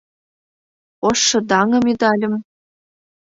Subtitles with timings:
[1.07, 2.33] Ошшыдаҥым ӱдальым.